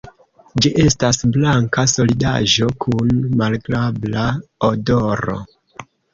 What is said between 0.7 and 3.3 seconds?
estas blanka solidaĵo kun